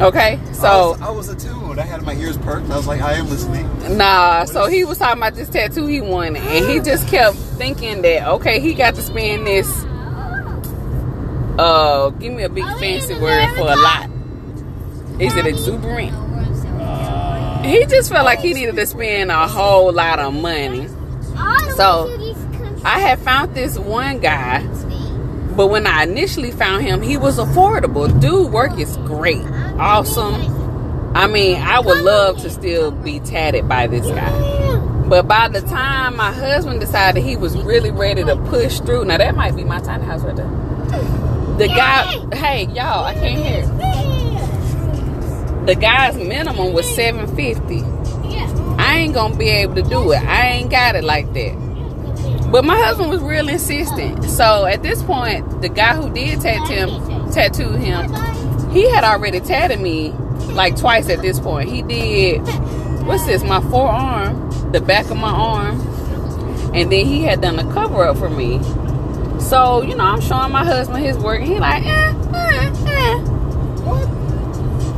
Okay, 0.00 0.40
so 0.52 0.66
I 0.66 0.76
was, 0.76 1.00
I 1.00 1.10
was 1.10 1.28
a 1.28 1.36
two 1.36 1.68
when 1.68 1.78
I 1.78 1.82
had 1.82 2.02
my 2.02 2.14
ears 2.14 2.36
perked. 2.38 2.68
I 2.70 2.76
was 2.76 2.86
like, 2.86 3.00
I 3.00 3.12
am 3.12 3.28
listening. 3.28 3.96
Nah, 3.96 4.44
so 4.44 4.66
he 4.66 4.84
was 4.84 4.98
talking 4.98 5.18
about 5.18 5.34
this 5.34 5.48
tattoo 5.48 5.86
he 5.86 6.00
wanted, 6.00 6.42
and 6.42 6.68
he 6.68 6.80
just 6.80 7.06
kept 7.06 7.36
thinking 7.36 8.02
that 8.02 8.26
okay, 8.28 8.58
he 8.58 8.74
got 8.74 8.96
to 8.96 9.02
spend 9.02 9.46
this. 9.46 9.68
Uh, 11.58 12.10
give 12.18 12.32
me 12.32 12.42
a 12.42 12.48
big 12.48 12.64
fancy 12.78 13.14
word 13.14 13.48
for 13.54 13.70
a 13.70 13.76
lot. 13.76 14.10
Is 15.20 15.36
it 15.36 15.46
exuberant? 15.46 16.12
He 17.64 17.86
just 17.86 18.10
felt 18.10 18.24
like 18.24 18.40
he 18.40 18.52
needed 18.52 18.74
to 18.74 18.86
spend 18.86 19.30
a 19.30 19.46
whole 19.46 19.92
lot 19.92 20.18
of 20.18 20.34
money. 20.34 20.88
So 21.76 22.10
I 22.84 22.98
had 22.98 23.20
found 23.20 23.54
this 23.54 23.78
one 23.78 24.18
guy, 24.18 24.58
but 25.56 25.68
when 25.68 25.86
I 25.86 26.02
initially 26.02 26.50
found 26.50 26.84
him, 26.84 27.00
he 27.02 27.16
was 27.16 27.38
affordable. 27.38 28.08
Dude, 28.20 28.52
work 28.52 28.78
is 28.78 28.96
great, 28.98 29.44
awesome. 29.78 31.14
I 31.16 31.26
mean, 31.28 31.60
I 31.60 31.78
would 31.80 32.02
love 32.02 32.42
to 32.42 32.50
still 32.50 32.90
be 32.90 33.20
tatted 33.20 33.68
by 33.68 33.86
this 33.86 34.06
guy. 34.06 34.64
But 35.08 35.28
by 35.28 35.48
the 35.48 35.60
time 35.60 36.16
my 36.16 36.32
husband 36.32 36.80
decided 36.80 37.22
he 37.22 37.36
was 37.36 37.56
really 37.56 37.90
ready 37.90 38.24
to 38.24 38.36
push 38.36 38.80
through, 38.80 39.04
now 39.04 39.18
that 39.18 39.36
might 39.36 39.54
be 39.54 39.62
my 39.62 39.80
tiny 39.80 40.04
house 40.04 40.22
right 40.22 40.34
there. 40.34 40.48
The 41.58 41.68
guy, 41.68 42.36
hey 42.36 42.64
y'all, 42.64 43.04
I 43.04 43.14
can't 43.14 43.44
hear. 43.44 43.66
The 45.66 45.74
guy's 45.76 46.16
minimum 46.16 46.72
was 46.72 46.88
seven 46.94 47.28
fifty. 47.36 47.82
I 48.76 48.96
ain't 48.98 49.14
gonna 49.14 49.36
be 49.36 49.48
able 49.50 49.76
to 49.76 49.82
do 49.82 50.10
it. 50.12 50.22
I 50.22 50.48
ain't 50.48 50.70
got 50.70 50.96
it 50.96 51.04
like 51.04 51.32
that. 51.34 51.63
But 52.50 52.64
my 52.64 52.76
husband 52.76 53.10
was 53.10 53.20
real 53.20 53.48
insistent. 53.48 54.24
So 54.24 54.66
at 54.66 54.82
this 54.82 55.02
point, 55.02 55.62
the 55.62 55.68
guy 55.68 55.94
who 55.94 56.12
did 56.12 56.40
tattoo 56.40 56.74
him, 56.74 57.30
tattoo 57.32 57.70
him, 57.70 58.12
he 58.70 58.88
had 58.90 59.04
already 59.04 59.40
tattooed 59.40 59.80
me 59.80 60.10
like 60.52 60.76
twice 60.76 61.08
at 61.08 61.20
this 61.22 61.40
point. 61.40 61.68
He 61.68 61.82
did 61.82 62.40
what's 63.06 63.26
this? 63.26 63.42
My 63.44 63.60
forearm, 63.70 64.72
the 64.72 64.80
back 64.80 65.10
of 65.10 65.16
my 65.16 65.30
arm, 65.30 65.80
and 66.74 66.90
then 66.90 67.06
he 67.06 67.22
had 67.22 67.40
done 67.40 67.58
a 67.58 67.72
cover 67.72 68.04
up 68.04 68.16
for 68.16 68.30
me. 68.30 68.60
So 69.40 69.82
you 69.82 69.94
know, 69.94 70.04
I'm 70.04 70.20
showing 70.20 70.52
my 70.52 70.64
husband 70.64 71.04
his 71.04 71.18
work, 71.18 71.40
and 71.40 71.48
he 71.48 71.58
like, 71.58 71.84
eh, 71.84 71.90
eh, 71.90 72.72
eh. 72.86 73.34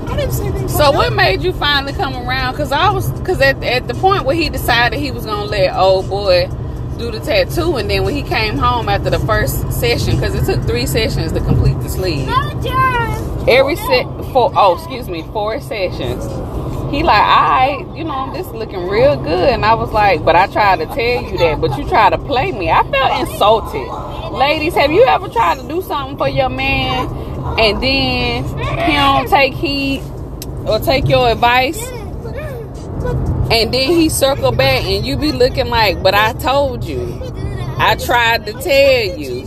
I 0.09 0.17
didn't 0.17 0.41
anything. 0.41 0.69
So 0.69 0.93
what 0.93 1.13
made 1.15 1.43
you 1.43 1.53
finally 1.53 1.93
come 1.93 2.15
around? 2.17 2.55
Cause 2.55 2.73
I 2.73 2.91
was, 2.91 3.11
cause 3.23 3.41
at, 3.41 3.63
at 3.65 3.89
the 3.89 3.95
point 3.95 4.25
where 4.25 4.37
he 4.37 4.49
decided 4.49 4.99
he 4.99 5.11
was 5.11 5.27
gonna 5.27 5.45
let 5.45 5.75
old 5.75 6.09
boy 6.09 6.49
do 6.99 7.11
the 7.11 7.21
tattoo, 7.21 7.77
and 7.77 7.91
then 7.91 8.05
when 8.05 8.15
he 8.15 8.23
came 8.23 8.57
home 8.57 8.89
after 8.89 9.11
the 9.11 9.19
first 9.21 9.73
session, 9.73 10.19
cause 10.19 10.35
it 10.35 10.45
took 10.45 10.65
three 10.67 10.87
sessions 10.87 11.33
to 11.33 11.41
complete 11.41 11.79
the 11.81 11.89
sleeve. 11.89 12.29
Every 13.49 13.77
set, 13.77 14.05
four, 14.33 14.53
oh 14.57 14.77
excuse 14.77 15.09
me, 15.09 15.23
four 15.33 15.61
sessions. 15.61 16.25
He 16.91 17.03
like, 17.03 17.23
I, 17.23 17.85
you 17.97 18.05
know, 18.05 18.33
this 18.33 18.47
looking 18.49 18.89
real 18.89 19.17
good, 19.17 19.51
and 19.51 19.65
I 19.65 19.75
was 19.75 19.91
like, 19.93 20.25
but 20.25 20.37
I 20.37 20.47
tried 20.47 20.79
to 20.79 20.87
tell 20.87 21.23
you 21.31 21.37
that, 21.39 21.61
but 21.61 21.77
you 21.77 21.87
tried 21.89 22.11
to 22.11 22.19
play 22.19 22.53
me. 22.53 22.71
I 22.71 22.83
felt 22.91 23.29
insulted. 23.29 23.89
Ladies, 24.33 24.75
have 24.75 24.93
you 24.93 25.05
ever 25.05 25.29
tried 25.29 25.59
to 25.59 25.69
do 25.69 25.83
something 25.83 26.17
for 26.17 26.29
your 26.29 26.49
man, 26.49 27.09
and 27.59 27.83
then 27.83 28.45
he 28.87 28.93
don't 28.95 29.29
take 29.29 29.53
heed 29.55 30.03
or 30.67 30.79
take 30.79 31.09
your 31.09 31.29
advice? 31.29 31.81
And 33.51 33.73
then 33.73 33.93
he 33.93 34.09
circle 34.09 34.51
back 34.51 34.85
and 34.85 35.07
you 35.07 35.17
be 35.17 35.31
looking 35.31 35.69
like, 35.69 36.03
but 36.03 36.15
I 36.15 36.33
told 36.35 36.85
you. 36.85 37.23
I 37.79 37.95
tried 37.95 38.47
to 38.47 38.53
tell 38.55 39.19
you. 39.19 39.45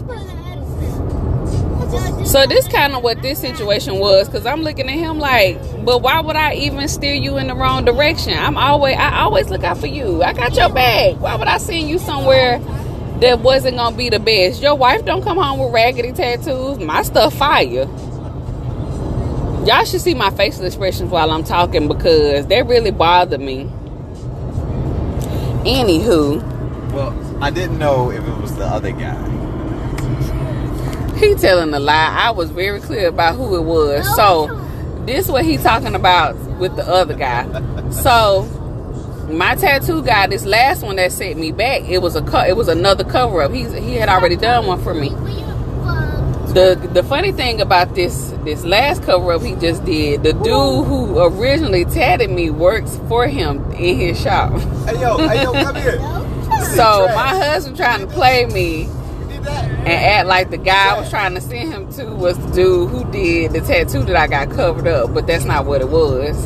So 2.26 2.46
this 2.46 2.68
kind 2.68 2.94
of 2.94 3.02
what 3.02 3.24
this 3.24 3.40
situation 3.40 3.98
was, 3.98 4.30
because 4.30 4.46
I'm 4.46 4.62
looking 4.62 4.88
at 4.88 4.96
him 4.96 5.18
like, 5.18 5.60
but 5.84 6.04
why 6.04 6.22
would 6.22 6.36
I 6.36 6.54
even 6.54 6.88
steer 6.88 7.16
you 7.16 7.38
in 7.38 7.48
the 7.48 7.56
wrong 7.56 7.86
direction? 7.86 8.38
I'm 8.38 8.56
always 8.56 8.96
I 8.96 9.22
always 9.22 9.50
look 9.50 9.64
out 9.64 9.80
for 9.80 9.88
you. 9.88 10.22
I 10.22 10.34
got 10.34 10.56
your 10.56 10.70
back. 10.70 11.20
Why 11.20 11.36
would 11.36 11.48
I 11.48 11.58
send 11.58 11.90
you 11.90 11.98
somewhere 11.98 12.60
that 13.20 13.40
wasn't 13.40 13.78
gonna 13.78 13.98
be 13.98 14.10
the 14.10 14.20
best? 14.20 14.62
Your 14.62 14.76
wife 14.76 15.04
don't 15.06 15.24
come 15.24 15.38
home 15.38 15.60
with 15.60 15.74
raggedy 15.74 16.12
tattoos. 16.12 16.78
My 16.78 17.02
stuff 17.02 17.34
fire. 17.34 17.88
Y'all 19.66 19.84
should 19.86 20.02
see 20.02 20.14
my 20.14 20.30
facial 20.30 20.66
expressions 20.66 21.10
while 21.10 21.32
I'm 21.32 21.44
talking 21.44 21.88
because 21.88 22.46
they 22.46 22.62
really 22.62 22.92
bother 22.92 23.40
me. 23.40 23.70
Anywho, 25.66 26.42
Well, 26.94 27.14
I 27.44 27.50
didn't 27.52 27.78
know 27.80 28.12
if 28.12 28.26
it 28.26 28.38
was 28.42 28.56
the 28.56 28.66
other 28.66 28.92
guy. 28.92 29.16
he 31.18 31.36
telling 31.36 31.74
a 31.74 31.80
lie. 31.80 32.16
I 32.18 32.32
was 32.32 32.50
very 32.50 32.80
clear 32.80 33.10
about 33.10 33.36
who 33.36 33.56
it 33.58 33.64
was. 33.64 34.06
So 34.16 34.48
this 35.06 35.28
what 35.28 35.44
he 35.46 35.58
talking 35.58 35.96
about 35.96 36.36
with 36.60 36.76
the 36.76 36.88
other 36.88 37.14
guy. 37.14 37.46
So 37.92 38.44
my 39.32 39.56
tattoo 39.56 40.04
guy, 40.04 40.28
this 40.28 40.46
last 40.46 40.84
one 40.84 40.96
that 40.98 41.12
sent 41.12 41.40
me 41.40 41.52
back, 41.52 41.82
it 41.90 41.98
was 42.04 42.16
a 42.16 42.22
co- 42.22 42.46
it 42.46 42.56
was 42.56 42.68
another 42.68 43.04
cover 43.04 43.42
up. 43.42 43.52
He's 43.52 43.74
he 43.74 43.96
had 43.96 44.10
already 44.10 44.36
done 44.36 44.68
one 44.68 44.80
for 44.84 44.94
me. 44.94 45.10
The 46.54 46.90
the 46.94 47.04
funny 47.04 47.32
thing 47.32 47.62
about 47.62 47.94
this 47.94 48.32
this 48.44 48.66
last 48.66 49.04
cover 49.04 49.34
up 49.34 49.44
he 49.44 49.54
just 49.56 49.86
did, 49.86 50.24
the 50.24 50.34
dude 50.34 50.86
who 50.86 51.20
originally 51.20 51.86
tatted 51.86 52.32
me 52.32 52.50
works 52.50 53.00
for 53.08 53.28
him 53.28 53.72
in 53.74 54.00
his 54.00 54.20
shop. 54.20 54.52
Hey 54.88 55.00
yo, 55.00 55.18
hey 55.18 55.44
yo, 55.44 55.52
come 55.54 55.76
here. 55.76 56.00
So 56.76 57.08
my 57.16 57.30
husband 57.30 57.78
trying 57.78 58.02
to 58.02 58.08
play 58.08 58.46
me 58.46 58.84
and 58.84 59.88
act 59.88 60.28
like 60.28 60.50
the 60.50 60.58
guy 60.58 60.96
I 60.96 61.00
was 61.00 61.10
trying 61.10 61.34
to 61.36 61.42
send 61.42 61.72
him 61.72 61.92
to 61.94 62.06
was 62.06 62.38
the 62.38 62.52
dude 62.52 62.90
who 62.90 63.10
did 63.12 63.54
the 63.54 63.62
tattoo 63.62 64.04
that 64.04 64.16
I 64.16 64.28
got 64.28 64.50
covered 64.50 64.88
up, 64.88 65.14
but 65.14 65.26
that's 65.26 65.46
not 65.46 65.66
what 65.66 65.82
it 65.82 65.90
was. 65.90 66.46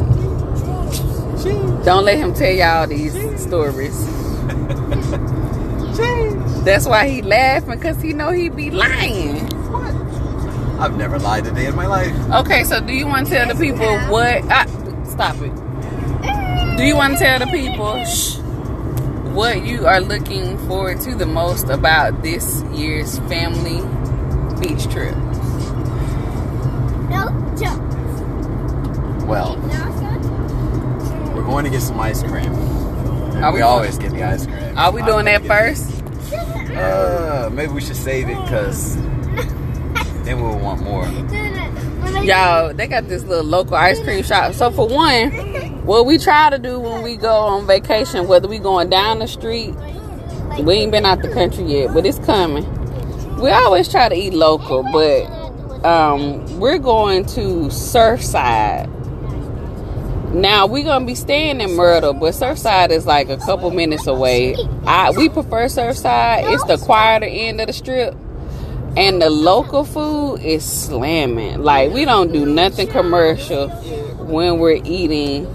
Don't 1.84 2.06
let 2.06 2.18
him 2.18 2.34
tell 2.34 2.52
y'all 2.52 2.88
these 2.88 3.14
stories. 3.42 4.08
That's 6.64 6.86
why 6.86 7.10
he 7.10 7.22
laughing 7.22 7.72
because 7.72 8.02
he 8.02 8.14
know 8.14 8.32
he 8.32 8.48
be 8.48 8.72
lying. 8.72 9.50
I've 10.80 10.98
never 10.98 11.20
lied 11.20 11.46
a 11.48 11.52
day 11.52 11.68
in 11.68 11.76
my 11.76 11.86
life. 11.88 12.14
Okay, 12.46 12.64
so 12.64 12.80
do 12.82 12.94
you 12.94 13.08
want 13.08 13.28
to 13.28 13.34
tell 13.34 13.48
the 13.48 13.56
people 13.56 13.98
what? 14.10 14.44
Ah, 14.50 14.66
stop 15.06 15.36
it. 15.38 16.78
Do 16.78 16.84
you 16.84 16.96
want 16.96 17.14
to 17.14 17.20
tell 17.20 17.40
the 17.40 17.46
people 17.48 18.04
shh, 18.04 18.38
what 19.34 19.64
you 19.66 19.86
are 19.86 20.02
looking 20.02 20.58
forward 20.68 21.00
to 21.02 21.16
the 21.16 21.26
most 21.26 21.70
about 21.70 22.22
this 22.24 22.64
year's 22.74 23.20
family 23.20 23.82
beach 24.60 24.86
trip? 24.92 25.16
No. 27.10 27.30
Well, 29.28 29.56
we're 31.36 31.44
going 31.46 31.66
to 31.66 31.72
get 31.72 31.82
some 31.82 32.00
ice 32.00 32.22
cream. 32.24 32.54
And 32.54 33.46
Are 33.46 33.52
we, 33.52 33.60
we 33.60 33.62
always 33.62 33.98
get 33.98 34.12
the 34.12 34.24
ice 34.24 34.46
cream. 34.46 34.78
Are 34.78 34.92
we 34.92 35.02
doing 35.04 35.26
that 35.26 35.46
first? 35.46 35.92
Uh, 36.76 37.50
maybe 37.54 37.72
we 37.72 37.82
should 37.82 37.96
save 37.96 38.28
it 38.30 38.42
because 38.44 38.98
then 40.24 40.42
we'll 40.42 40.58
want 40.60 40.82
more. 40.82 41.06
Y'all, 42.24 42.74
they 42.74 42.88
got 42.88 43.08
this 43.08 43.24
little 43.24 43.46
local 43.46 43.76
ice 43.76 44.00
cream 44.02 44.24
shop. 44.24 44.54
So 44.54 44.72
for 44.72 44.88
one, 44.88 45.32
what 45.86 46.06
we 46.06 46.18
try 46.18 46.50
to 46.50 46.58
do 46.58 46.80
when 46.80 47.02
we 47.02 47.18
go 47.18 47.36
on 47.36 47.68
vacation, 47.68 48.28
whether 48.28 48.48
we 48.48 48.60
going 48.60 48.90
down 48.90 49.20
the 49.20 49.28
street, 49.28 49.74
we 50.62 50.76
ain't 50.76 50.92
been 50.92 51.06
out 51.06 51.22
the 51.22 51.30
country 51.34 51.66
yet, 51.66 51.94
but 51.94 52.06
it's 52.06 52.20
coming. 52.20 52.66
We 53.40 53.50
always 53.50 53.90
try 53.90 54.08
to 54.08 54.16
eat 54.16 54.34
local, 54.34 54.84
but 54.84 55.26
um, 55.86 56.60
we're 56.60 56.78
going 56.78 57.26
to 57.28 57.68
Surfside. 57.68 58.90
Now 60.34 60.66
we're 60.66 60.84
gonna 60.84 61.06
be 61.06 61.14
staying 61.14 61.62
in 61.62 61.76
Myrtle, 61.76 62.14
but 62.14 62.34
Surfside 62.34 62.90
is 62.90 63.06
like 63.06 63.30
a 63.30 63.38
couple 63.38 63.70
minutes 63.70 64.08
away. 64.08 64.56
I 64.86 65.12
we 65.12 65.30
prefer 65.30 65.66
Surfside. 65.66 66.52
It's 66.52 66.64
the 66.64 66.78
quieter 66.78 67.26
end 67.26 67.62
of 67.62 67.68
the 67.68 67.74
strip. 67.74 68.16
And 68.96 69.22
the 69.22 69.30
local 69.30 69.84
food 69.84 70.42
is 70.42 70.64
slamming. 70.64 71.64
Like 71.64 71.92
we 71.92 72.06
don't 72.06 72.32
do 72.32 72.46
nothing 72.46 72.88
commercial 72.88 73.70
when 73.70 74.60
we're 74.60 74.82
eating 74.84 75.48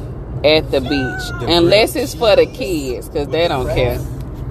at 0.44 0.70
the 0.70 0.80
beach, 0.80 1.48
unless 1.48 1.96
it's 1.96 2.14
for 2.14 2.36
the 2.36 2.46
kids, 2.46 3.08
cause 3.08 3.26
they 3.28 3.48
don't 3.48 3.66
care. 3.74 3.98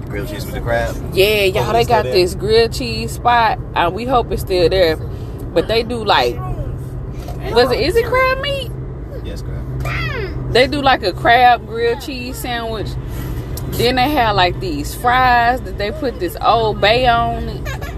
Grilled 0.06 0.28
cheese 0.28 0.44
with 0.44 0.54
the 0.54 0.60
crab. 0.60 0.94
Yeah, 1.14 1.44
y'all, 1.44 1.72
they 1.72 1.84
got 1.84 2.04
this 2.04 2.34
grilled 2.34 2.72
cheese 2.72 3.12
spot. 3.12 3.58
Uh, 3.74 3.90
we 3.92 4.04
hope 4.04 4.30
it's 4.32 4.42
still 4.42 4.68
there, 4.68 4.96
but 4.96 5.68
they 5.68 5.82
do 5.82 6.04
like, 6.04 6.36
was 7.52 7.70
it? 7.70 7.80
Is 7.80 7.96
it 7.96 8.06
crab 8.06 8.40
meat? 8.40 8.70
Yes, 9.24 9.42
crab. 9.42 10.52
They 10.52 10.66
do 10.66 10.80
like 10.80 11.02
a 11.02 11.12
crab 11.12 11.66
grilled 11.66 12.00
cheese 12.00 12.38
sandwich. 12.38 12.88
Then 13.72 13.96
they 13.96 14.08
have 14.10 14.34
like 14.34 14.58
these 14.60 14.94
fries 14.94 15.60
that 15.62 15.76
they 15.76 15.92
put 15.92 16.20
this 16.20 16.36
old 16.40 16.80
bay 16.80 17.06
on 17.06 17.48
it. 17.48 17.97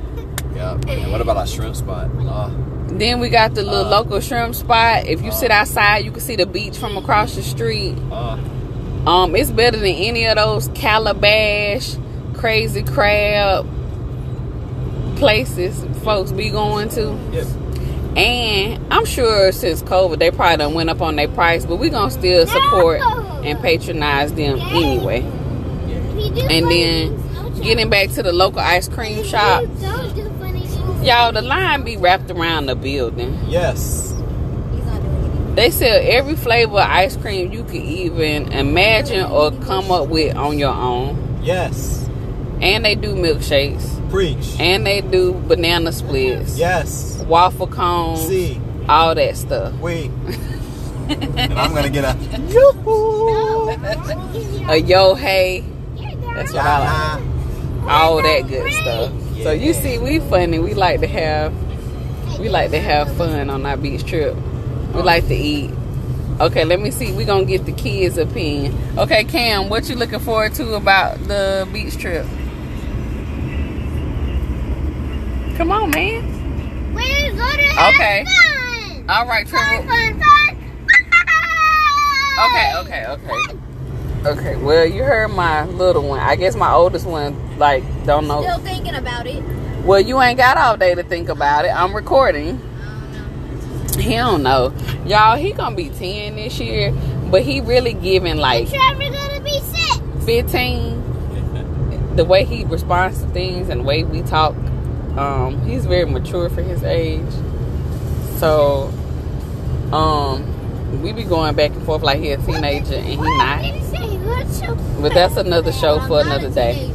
Yep. 0.86 0.88
And 0.88 1.12
what 1.12 1.20
about 1.20 1.36
our 1.36 1.46
shrimp 1.46 1.76
spot? 1.76 2.08
Oh, 2.20 2.50
Then 2.88 3.20
we 3.20 3.28
got 3.28 3.54
the 3.54 3.62
little 3.62 3.86
Uh. 3.86 3.90
local 3.90 4.20
shrimp 4.20 4.54
spot. 4.54 5.06
If 5.06 5.22
you 5.22 5.30
sit 5.32 5.50
outside, 5.50 6.04
you 6.04 6.10
can 6.10 6.20
see 6.20 6.36
the 6.36 6.46
beach 6.46 6.76
from 6.76 6.96
across 6.96 7.34
the 7.34 7.42
street. 7.42 7.96
oh. 8.10 8.38
Um, 9.06 9.34
it's 9.34 9.50
better 9.50 9.78
than 9.78 9.86
any 9.94 10.26
of 10.26 10.36
those 10.36 10.68
calabash, 10.74 11.94
crazy 12.34 12.82
crab 12.82 13.66
places 15.16 15.84
folks 16.02 16.32
be 16.32 16.50
going 16.50 16.88
to. 16.90 17.18
Yep. 17.32 17.46
And 18.16 18.92
I'm 18.92 19.04
sure 19.04 19.52
since 19.52 19.82
COVID, 19.82 20.18
they 20.18 20.30
probably 20.30 20.56
done 20.58 20.74
went 20.74 20.90
up 20.90 21.00
on 21.00 21.16
their 21.16 21.28
price, 21.28 21.64
but 21.64 21.76
we're 21.76 21.90
gonna 21.90 22.10
still 22.10 22.46
support 22.46 23.00
and 23.44 23.58
patronize 23.60 24.32
them 24.32 24.58
anyway. 24.60 25.20
And 26.50 26.70
then 26.70 27.60
getting 27.62 27.88
back 27.88 28.10
to 28.10 28.22
the 28.22 28.32
local 28.32 28.60
ice 28.60 28.88
cream 28.88 29.22
shop, 29.24 29.62
y'all, 31.02 31.32
the 31.32 31.42
line 31.42 31.84
be 31.84 31.96
wrapped 31.96 32.30
around 32.30 32.66
the 32.66 32.76
building. 32.76 33.38
Yes. 33.48 34.14
They 35.54 35.70
sell 35.70 35.98
every 36.02 36.36
flavor 36.36 36.78
of 36.78 36.88
ice 36.88 37.16
cream 37.16 37.52
you 37.52 37.64
could 37.64 37.74
even 37.74 38.52
imagine 38.52 39.24
or 39.24 39.50
come 39.50 39.90
up 39.90 40.08
with 40.08 40.36
on 40.36 40.58
your 40.58 40.72
own. 40.72 41.40
Yes. 41.42 42.08
And 42.60 42.84
they 42.84 42.94
do 42.94 43.14
milkshakes. 43.14 44.10
Preach. 44.10 44.56
And 44.60 44.86
they 44.86 45.00
do 45.00 45.32
banana 45.32 45.92
splits. 45.92 46.56
Yes. 46.58 47.16
Waffle 47.26 47.66
cones. 47.66 48.26
See. 48.26 48.60
All 48.88 49.14
that 49.14 49.36
stuff. 49.36 49.74
We. 49.80 50.04
and 51.08 51.58
I'm 51.58 51.74
gonna 51.74 51.90
get 51.90 52.04
a 52.04 52.16
A 54.68 54.76
yo 54.76 55.14
hey. 55.14 55.64
That's 56.34 56.52
what 56.52 56.64
I 56.64 57.16
like. 57.16 57.90
All 57.90 58.22
that 58.22 58.46
good 58.48 58.72
stuff. 58.72 59.12
So 59.42 59.52
you 59.52 59.72
see, 59.72 59.98
we 59.98 60.18
funny. 60.20 60.58
We 60.58 60.74
like 60.74 61.00
to 61.00 61.06
have 61.06 61.52
we 62.38 62.48
like 62.48 62.70
to 62.72 62.80
have 62.80 63.14
fun 63.16 63.48
on 63.50 63.64
our 63.66 63.76
beach 63.76 64.04
trip. 64.04 64.36
We 64.94 65.02
like 65.02 65.26
to 65.28 65.34
eat. 65.34 65.70
Okay, 66.40 66.64
let 66.64 66.80
me 66.80 66.90
see. 66.90 67.12
We 67.12 67.24
gonna 67.24 67.44
get 67.44 67.64
the 67.66 67.72
kids' 67.72 68.18
opinion. 68.18 68.76
Okay, 68.98 69.24
Cam, 69.24 69.68
what 69.68 69.88
you 69.88 69.96
looking 69.96 70.20
forward 70.20 70.54
to 70.54 70.74
about 70.74 71.18
the 71.24 71.68
beach 71.72 71.96
trip? 71.96 72.26
Come 75.56 75.70
on, 75.72 75.90
man. 75.90 76.94
We're 76.94 77.32
gonna 77.36 77.62
have 77.62 77.94
Okay. 77.94 78.24
fun. 78.24 79.04
All 79.08 79.26
right, 79.26 79.48
Fun, 79.48 79.86
fun, 79.88 80.20
fun. 80.20 80.56
Okay, 82.46 82.72
okay, 82.76 83.06
okay. 83.06 83.58
Okay, 84.24 84.56
well, 84.56 84.84
you 84.84 85.02
heard 85.02 85.28
my 85.28 85.64
little 85.64 86.06
one. 86.06 86.20
I 86.20 86.36
guess 86.36 86.54
my 86.54 86.70
oldest 86.72 87.06
one, 87.06 87.58
like, 87.58 87.82
don't 88.04 88.28
know. 88.28 88.42
Still 88.42 88.58
thinking 88.58 88.94
about 88.94 89.26
it. 89.26 89.42
Well, 89.82 90.00
you 90.00 90.20
ain't 90.20 90.36
got 90.36 90.58
all 90.58 90.76
day 90.76 90.94
to 90.94 91.02
think 91.02 91.30
about 91.30 91.64
it. 91.64 91.68
I'm 91.68 91.96
recording. 91.96 92.60
He 93.98 94.16
don't 94.16 94.42
know. 94.42 94.74
Y'all, 95.06 95.36
he 95.36 95.52
gonna 95.52 95.74
be 95.74 95.88
10 95.88 96.36
this 96.36 96.60
year, 96.60 96.92
but 97.30 97.42
he 97.42 97.62
really 97.62 97.94
giving 97.94 98.36
like 98.36 98.68
Trevor 98.68 99.10
gonna 99.10 99.40
be 99.40 99.58
sick. 99.60 100.02
15. 100.26 102.16
The 102.16 102.24
way 102.26 102.44
he 102.44 102.64
responds 102.64 103.22
to 103.22 103.28
things 103.28 103.70
and 103.70 103.80
the 103.80 103.84
way 103.84 104.04
we 104.04 104.20
talk, 104.20 104.54
um, 105.16 105.66
he's 105.66 105.86
very 105.86 106.04
mature 106.04 106.50
for 106.50 106.60
his 106.60 106.82
age. 106.82 107.24
So, 108.36 108.92
um, 109.94 111.00
we 111.02 111.12
be 111.12 111.24
going 111.24 111.54
back 111.54 111.70
and 111.70 111.82
forth 111.84 112.02
like 112.02 112.20
he 112.20 112.32
a 112.32 112.36
teenager 112.36 112.96
and 112.96 113.06
he 113.06 113.16
not. 113.16 113.80
But 115.00 115.14
that's 115.14 115.36
another 115.36 115.72
show 115.72 116.00
for 116.06 116.20
another 116.20 116.50
day. 116.50 116.92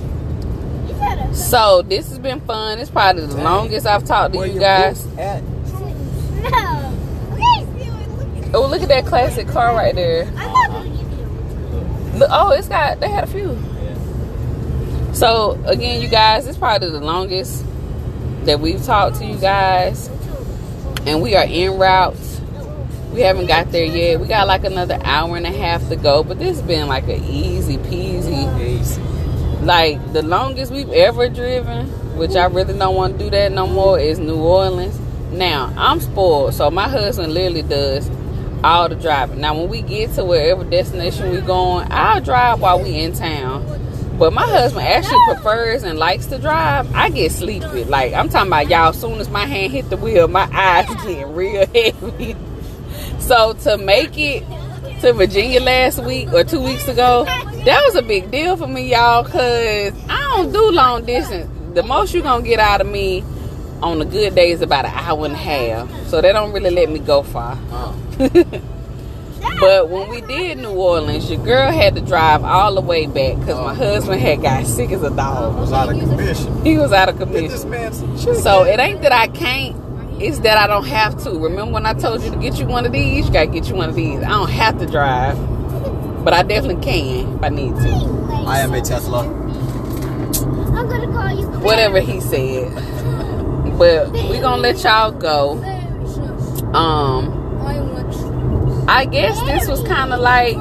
So 1.34 1.82
this 1.82 2.10
has 2.10 2.20
been 2.20 2.40
fun. 2.42 2.80
It's 2.80 2.90
probably 2.90 3.26
the 3.26 3.38
longest 3.38 3.86
I've 3.86 4.06
talked 4.06 4.34
to 4.34 4.48
you 4.48 4.60
guys. 4.60 5.04
boots 5.04 5.20
At? 5.20 5.44
No. 5.44 6.92
Oh, 8.54 8.68
look 8.68 8.82
at 8.82 8.88
that 8.88 9.06
classic 9.06 9.48
car 9.48 9.76
right 9.76 9.94
there. 9.94 10.24
I'm 10.28 10.34
not 10.36 10.72
gonna 10.72 10.90
give 10.90 11.12
you. 11.12 12.20
Look, 12.20 12.30
oh, 12.32 12.52
it's 12.52 12.70
got 12.70 13.00
they 13.02 13.10
had 13.10 13.26
a 13.26 13.28
few. 13.28 13.58
So 15.14 15.62
again, 15.66 16.02
you 16.02 16.08
guys, 16.08 16.48
it's 16.48 16.58
probably 16.58 16.90
the 16.90 17.02
longest 17.02 17.66
that 18.46 18.60
we've 18.60 18.84
talked 18.84 19.18
to 19.18 19.26
you 19.26 19.38
guys, 19.38 20.10
and 21.06 21.22
we 21.22 21.36
are 21.36 21.46
en 21.46 21.78
route. 21.78 22.16
We 23.16 23.22
haven't 23.22 23.46
got 23.46 23.72
there 23.72 23.86
yet. 23.86 24.20
We 24.20 24.28
got 24.28 24.46
like 24.46 24.66
another 24.66 25.00
hour 25.06 25.38
and 25.38 25.46
a 25.46 25.52
half 25.52 25.88
to 25.88 25.96
go, 25.96 26.22
but 26.22 26.38
this 26.38 26.58
has 26.58 26.68
been 26.68 26.90
like 26.90 27.06
an 27.06 27.24
easy 27.24 27.78
peasy. 27.78 28.60
Easy. 28.60 29.02
Like 29.62 30.12
the 30.12 30.22
longest 30.22 30.70
we've 30.70 30.92
ever 30.92 31.30
driven, 31.30 31.88
which 32.18 32.36
I 32.36 32.48
really 32.48 32.78
don't 32.78 32.94
want 32.94 33.18
to 33.18 33.24
do 33.24 33.30
that 33.30 33.54
no 33.54 33.68
more, 33.68 33.98
is 33.98 34.20
New 34.20 34.36
Orleans. 34.36 35.00
Now 35.32 35.74
I'm 35.78 36.02
spoiled, 36.02 36.56
so 36.56 36.70
my 36.70 36.90
husband 36.90 37.34
literally 37.34 37.62
does 37.62 38.12
all 38.66 38.90
the 38.90 38.96
driving. 38.96 39.40
Now 39.40 39.58
when 39.58 39.70
we 39.70 39.82
get 39.82 40.12
to 40.16 40.26
wherever 40.26 40.66
destination 40.66 41.30
we're 41.30 41.40
going, 41.40 41.88
I'll 41.92 42.20
drive 42.20 42.60
while 42.60 42.84
we 42.84 43.00
in 43.00 43.14
town. 43.14 43.66
But 44.20 44.34
my 44.34 44.46
husband 44.46 44.86
actually 44.86 45.24
prefers 45.34 45.84
and 45.84 45.98
likes 45.98 46.26
to 46.26 46.38
drive. 46.38 46.94
I 46.94 47.08
get 47.12 47.32
sleepy. 47.32 47.86
Like 47.86 48.14
I'm 48.14 48.28
talking 48.28 48.50
about 48.50 48.70
y'all. 48.70 48.90
As 48.90 49.00
soon 49.00 49.22
as 49.22 49.30
my 49.30 49.46
hand 49.46 49.72
hit 49.72 49.90
the 49.90 49.96
wheel, 49.96 50.28
my 50.28 50.50
eyes 50.52 50.88
getting 51.06 51.34
real 51.34 51.66
heavy. 51.68 52.36
So 53.26 53.54
to 53.54 53.78
make 53.78 54.18
it 54.20 54.44
to 55.02 55.12
Virginia 55.14 55.60
last 55.60 55.98
week 56.04 56.32
or 56.32 56.44
two 56.44 56.62
weeks 56.62 56.88
ago, 56.88 57.26
that 57.26 57.82
was 57.84 57.96
a 57.96 58.04
big 58.04 58.30
deal 58.30 58.56
for 58.56 58.68
me, 58.68 58.92
y'all, 58.92 59.24
because 59.24 59.94
I 60.08 60.20
don't 60.36 60.54
do 60.54 60.72
long 60.72 61.06
distance. 61.06 61.50
The 61.74 61.82
most 61.82 62.14
you're 62.14 62.22
going 62.22 62.44
to 62.44 62.48
get 62.48 62.60
out 62.60 62.82
of 62.82 62.88
me 62.88 63.24
on 63.82 64.00
a 64.00 64.06
good 64.06 64.36
day 64.36 64.52
is 64.52 64.62
about 64.62 64.86
an 64.86 64.92
hour 64.94 65.26
and 65.26 65.34
a 65.34 65.38
half. 65.38 66.08
So 66.08 66.22
they 66.22 66.32
don't 66.32 66.54
really 66.54 66.70
let 66.70 66.88
me 66.90 67.00
go 67.00 67.24
far. 67.24 67.58
But 69.60 69.90
when 69.90 70.10
we 70.10 70.22
did 70.22 70.58
New 70.58 70.72
Orleans, 70.72 71.30
your 71.30 71.44
girl 71.44 71.72
had 71.72 71.96
to 71.96 72.02
drive 72.02 72.44
all 72.44 72.76
the 72.76 72.82
way 72.82 73.06
back 73.06 73.40
because 73.40 73.58
my 73.58 73.74
husband 73.74 74.20
had 74.20 74.42
got 74.42 74.66
sick 74.66 74.92
as 74.92 75.02
a 75.04 75.10
dog. 75.10 75.56
was 75.56 75.72
out 75.72 75.90
of 75.90 76.00
commission. 76.00 76.66
He 76.66 76.78
was 76.78 76.92
out 76.92 77.10
of 77.10 77.18
commission. 77.18 77.50
this 77.50 77.64
man 77.64 77.94
some 77.94 78.18
chicken. 78.18 78.36
So 78.36 78.64
it 78.64 78.80
ain't 78.80 79.02
that 79.04 79.12
I 79.14 79.28
can't, 79.28 79.76
it's 80.20 80.40
that 80.40 80.58
I 80.58 80.68
don't 80.68 80.86
have 80.86 81.22
to. 81.24 81.32
Remember 81.32 81.74
when 81.74 81.86
I 81.86 81.94
told 81.94 82.22
you 82.24 82.32
to 82.32 82.38
get 82.38 82.58
you 82.58 82.66
one 82.66 82.86
of 82.86 82.92
these? 82.92 83.28
You 83.28 83.34
gotta 83.34 83.48
get 83.48 83.68
you 83.68 83.76
one 83.76 83.90
of 83.90 83.96
these. 83.96 84.20
I 84.20 84.30
don't 84.30 84.50
have 84.50 84.80
to 84.80 84.86
drive, 84.86 85.38
but 86.24 86.34
I 86.34 86.44
definitely 86.44 86.84
can 86.84 87.36
if 87.36 87.44
I 87.44 87.50
need 87.50 87.76
to. 87.76 88.26
I 88.48 88.60
am 88.60 88.74
a 88.74 88.82
Tesla. 88.82 89.28
I'm 89.28 90.88
gonna 90.88 91.12
call 91.12 91.32
you. 91.32 91.48
Whatever 91.60 92.00
he 92.00 92.22
said. 92.22 92.74
But 93.78 94.12
we 94.12 94.40
gonna 94.40 94.62
let 94.62 94.82
y'all 94.84 95.12
go. 95.12 95.62
Um, 96.74 97.44
I 98.88 99.06
guess 99.06 99.40
this 99.42 99.68
was 99.68 99.82
kind 99.84 100.14
of 100.14 100.22
like 100.22 100.56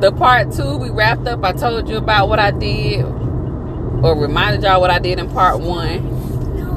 the 0.00 0.12
part 0.12 0.52
two. 0.52 0.76
We 0.76 0.90
wrapped 0.90 1.26
up. 1.26 1.44
I 1.44 1.52
told 1.52 1.88
you 1.88 1.96
about 1.96 2.28
what 2.28 2.38
I 2.38 2.52
did, 2.52 3.04
or 3.04 4.16
reminded 4.16 4.62
y'all 4.62 4.80
what 4.80 4.90
I 4.90 4.98
did 4.98 5.18
in 5.18 5.30
part 5.30 5.60
one. 5.60 6.19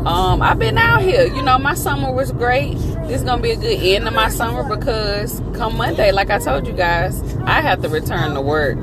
Um, 0.05 0.41
I've 0.41 0.59
been 0.59 0.77
out 0.77 1.01
here. 1.01 1.27
You 1.27 1.41
know, 1.41 1.57
my 1.57 1.75
summer 1.75 2.11
was 2.11 2.31
great. 2.31 2.73
This 3.07 3.21
is 3.21 3.23
gonna 3.23 3.41
be 3.41 3.51
a 3.51 3.55
good 3.55 3.79
end 3.79 4.05
of 4.07 4.13
my 4.13 4.27
summer 4.27 4.63
because 4.75 5.41
come 5.53 5.77
Monday, 5.77 6.11
like 6.11 6.29
I 6.29 6.39
told 6.39 6.67
you 6.67 6.73
guys, 6.73 7.21
I 7.43 7.61
have 7.61 7.81
to 7.83 7.89
return 7.89 8.33
to 8.33 8.41
work. 8.41 8.77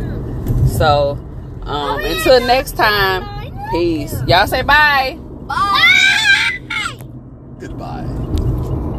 So, 0.66 1.18
um, 1.62 2.00
until 2.02 2.40
next 2.46 2.72
time, 2.76 3.52
peace. 3.70 4.14
Y'all 4.26 4.46
say 4.46 4.62
bye. 4.62 5.18
Bye. 5.46 7.00
Goodbye. 7.58 8.09